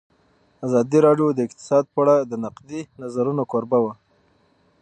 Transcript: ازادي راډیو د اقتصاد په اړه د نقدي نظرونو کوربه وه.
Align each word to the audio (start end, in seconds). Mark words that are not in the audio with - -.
ازادي 0.65 0.99
راډیو 1.07 1.27
د 1.33 1.39
اقتصاد 1.47 1.83
په 1.93 1.97
اړه 2.03 2.15
د 2.31 2.33
نقدي 2.45 2.81
نظرونو 3.01 3.43
کوربه 3.51 3.79
وه. 3.83 3.93